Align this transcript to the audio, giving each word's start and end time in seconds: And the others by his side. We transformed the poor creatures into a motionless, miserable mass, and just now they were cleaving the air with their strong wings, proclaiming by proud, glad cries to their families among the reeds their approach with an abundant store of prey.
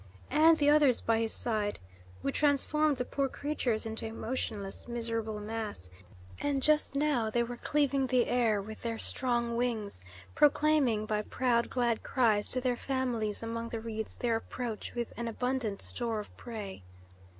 And 0.31 0.57
the 0.57 0.67
others 0.71 0.99
by 0.99 1.19
his 1.19 1.31
side. 1.31 1.77
We 2.23 2.31
transformed 2.31 2.97
the 2.97 3.05
poor 3.05 3.29
creatures 3.29 3.85
into 3.85 4.07
a 4.07 4.11
motionless, 4.11 4.87
miserable 4.87 5.39
mass, 5.39 5.91
and 6.41 6.63
just 6.63 6.95
now 6.95 7.29
they 7.29 7.43
were 7.43 7.55
cleaving 7.57 8.07
the 8.07 8.25
air 8.25 8.59
with 8.63 8.81
their 8.81 8.97
strong 8.97 9.55
wings, 9.55 10.03
proclaiming 10.33 11.05
by 11.05 11.21
proud, 11.21 11.69
glad 11.69 12.01
cries 12.01 12.49
to 12.53 12.59
their 12.59 12.77
families 12.77 13.43
among 13.43 13.69
the 13.69 13.79
reeds 13.79 14.17
their 14.17 14.37
approach 14.37 14.95
with 14.95 15.13
an 15.17 15.27
abundant 15.27 15.83
store 15.83 16.19
of 16.19 16.35
prey. 16.35 16.81